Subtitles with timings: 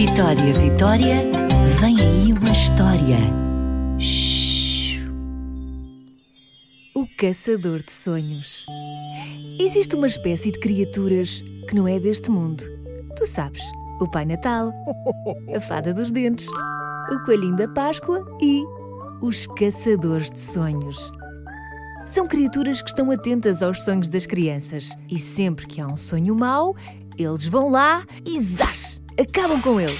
[0.00, 1.16] Vitória, Vitória,
[1.78, 3.18] vem aí uma história.
[3.98, 5.06] Shhh.
[6.94, 8.64] O Caçador de Sonhos.
[9.58, 12.64] Existe uma espécie de criaturas que não é deste mundo.
[13.14, 13.62] Tu sabes,
[14.00, 14.72] o Pai Natal,
[15.54, 18.64] a Fada dos Dentes, o Coelhinho da Páscoa e
[19.20, 21.12] os Caçadores de Sonhos.
[22.06, 26.34] São criaturas que estão atentas aos sonhos das crianças e sempre que há um sonho
[26.34, 26.74] mau,
[27.18, 28.99] eles vão lá e zás!
[29.20, 29.98] Acabam com ele.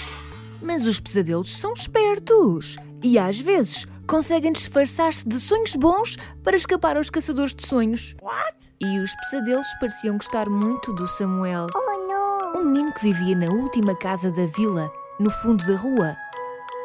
[0.63, 6.97] Mas os pesadelos são espertos e às vezes conseguem disfarçar-se de sonhos bons para escapar
[6.97, 8.15] aos caçadores de sonhos.
[8.23, 8.55] What?
[8.81, 12.61] E os pesadelos pareciam gostar muito do Samuel, Oh não!
[12.61, 16.17] um menino que vivia na última casa da vila, no fundo da rua.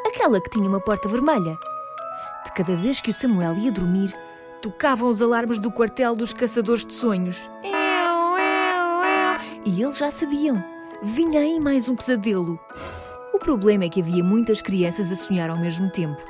[0.06, 1.58] Aquela que tinha uma porta vermelha.
[2.46, 4.14] De cada vez que o Samuel ia dormir,
[4.62, 7.50] tocavam os alarmes do quartel dos caçadores de sonhos.
[9.66, 10.75] E eles já sabiam.
[11.04, 12.60] Vinha aí mais um pesadelo.
[13.34, 16.22] O problema é que havia muitas crianças a sonhar ao mesmo tempo.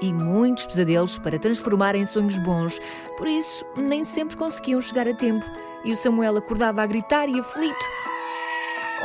[0.00, 2.80] E muitos pesadelos para transformar em sonhos bons.
[3.18, 5.44] Por isso, nem sempre conseguiam chegar a tempo.
[5.84, 7.86] E o Samuel acordava a gritar e aflito.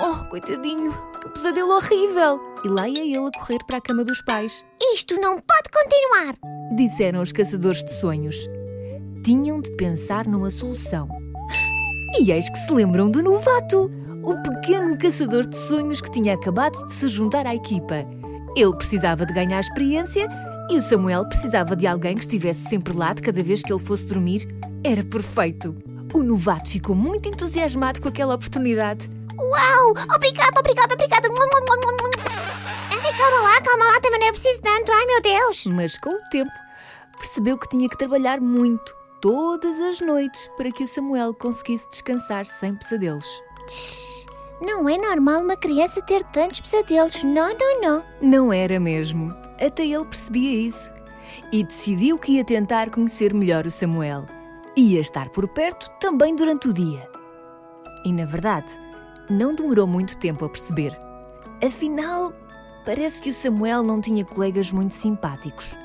[0.02, 2.40] Oh, coitadinho, que pesadelo horrível!
[2.64, 4.64] E lá ia ele a correr para a cama dos pais.
[4.94, 6.36] Isto não pode continuar!
[6.76, 8.50] Disseram os caçadores de sonhos.
[9.24, 11.08] Tinham de pensar numa solução.
[12.18, 13.90] E eis que se lembram do novato,
[14.24, 18.06] o pequeno caçador de sonhos que tinha acabado de se juntar à equipa.
[18.56, 20.28] Ele precisava de ganhar experiência
[20.70, 23.84] e o Samuel precisava de alguém que estivesse sempre lá de cada vez que ele
[23.84, 24.48] fosse dormir.
[24.84, 25.76] Era perfeito.
[26.14, 29.10] O novato ficou muito entusiasmado com aquela oportunidade.
[29.38, 29.92] Uau!
[30.16, 31.28] Obrigado, obrigado, obrigado!
[33.12, 34.92] Ai, calma lá, calma lá, também não é preciso tanto.
[34.92, 35.66] Ai, meu Deus!
[35.68, 36.52] Mas com o tempo
[37.18, 42.46] percebeu que tinha que trabalhar muito, todas as noites, para que o Samuel conseguisse descansar
[42.46, 43.28] sem pesadelos.
[43.68, 44.01] Tch,
[44.62, 47.24] Não é normal uma criança ter tantos pesadelos.
[47.24, 48.04] Não, não, não.
[48.22, 49.36] Não era mesmo.
[49.60, 50.94] Até ele percebia isso.
[51.52, 54.26] E decidiu que ia tentar conhecer melhor o Samuel.
[54.78, 57.10] Ia estar por perto também durante o dia.
[58.06, 58.68] E na verdade,
[59.32, 60.96] não demorou muito tempo a perceber.
[61.66, 62.32] Afinal,
[62.86, 65.76] parece que o Samuel não tinha colegas muito simpáticos.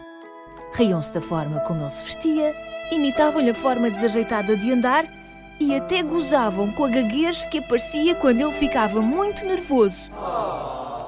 [0.74, 2.54] Riam-se da forma como ele se vestia,
[2.92, 5.06] imitavam-lhe a forma desajeitada de andar
[5.58, 10.10] e até gozavam com a gaguez que aparecia quando ele ficava muito nervoso.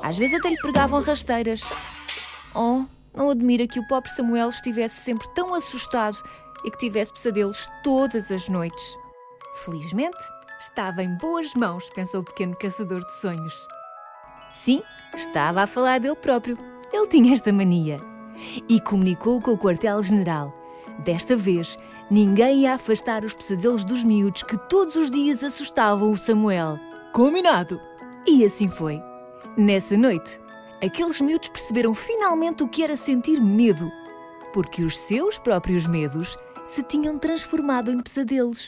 [0.02, 1.62] Às vezes até lhe pregavam rasteiras.
[2.54, 6.18] Oh, não admira que o pobre Samuel estivesse sempre tão assustado
[6.64, 8.96] e que tivesse pesadelos todas as noites.
[9.64, 10.18] Felizmente,
[10.58, 13.66] estava em boas mãos, pensou o pequeno caçador de sonhos.
[14.50, 14.82] Sim,
[15.14, 16.58] estava a falar dele próprio.
[16.92, 18.00] Ele tinha esta mania.
[18.68, 20.54] E comunicou com o quartel-general.
[20.98, 21.78] Desta vez,
[22.10, 26.78] ninguém ia afastar os pesadelos dos miúdos que todos os dias assustavam o Samuel.
[27.12, 27.80] Combinado!
[28.26, 29.00] E assim foi.
[29.56, 30.38] Nessa noite,
[30.82, 33.90] aqueles miúdos perceberam finalmente o que era sentir medo,
[34.52, 38.66] porque os seus próprios medos se tinham transformado em pesadelos.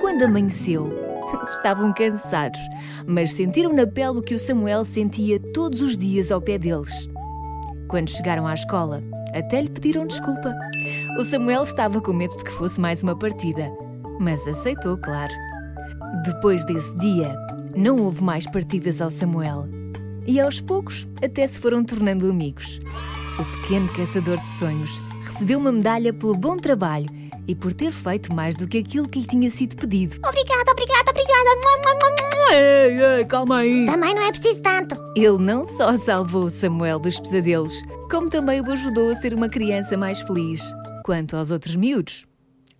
[0.00, 0.88] Quando amanheceu,
[1.50, 2.60] estavam cansados,
[3.06, 7.08] mas sentiram na pele o que o Samuel sentia todos os dias ao pé deles.
[7.88, 9.02] Quando chegaram à escola,
[9.34, 10.54] até lhe pediram desculpa.
[11.18, 13.70] O Samuel estava com medo de que fosse mais uma partida,
[14.20, 15.32] mas aceitou, claro.
[16.24, 17.34] Depois desse dia,
[17.76, 19.66] não houve mais partidas ao Samuel.
[20.26, 22.78] E aos poucos até se foram tornando amigos.
[23.38, 27.17] O pequeno caçador de sonhos recebeu uma medalha pelo bom trabalho
[27.48, 30.16] e por ter feito mais do que aquilo que lhe tinha sido pedido.
[30.16, 31.38] Obrigada, obrigada, obrigada.
[32.50, 33.86] Ei, ei, calma aí!
[33.86, 34.96] Também não é preciso tanto.
[35.16, 37.74] Ele não só salvou o Samuel dos pesadelos,
[38.10, 40.62] como também o ajudou a ser uma criança mais feliz.
[41.04, 42.26] Quanto aos outros miúdos,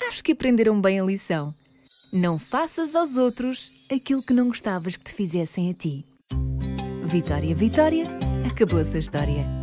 [0.07, 1.55] acho que aprenderam bem a lição.
[2.13, 6.05] Não faças aos outros aquilo que não gostavas que te fizessem a ti.
[7.05, 8.07] Vitória, Vitória,
[8.47, 9.58] acabou-se a história.